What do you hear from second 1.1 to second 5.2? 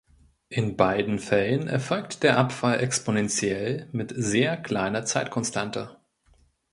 Fällen erfolgt der Abfall exponentiell mit sehr kleiner